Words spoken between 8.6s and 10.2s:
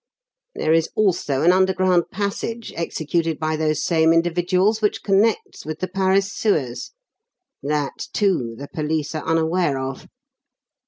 police are unaware of.